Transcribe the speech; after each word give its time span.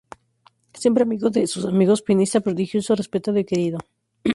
Siempre 0.81 1.03
amigo 1.03 1.29
de 1.29 1.45
sus 1.45 1.63
amigos, 1.73 2.01
pianista 2.01 2.39
prodigioso, 2.41 2.95
respetado 2.95 3.37
y 3.37 3.45
querido. 3.45 3.77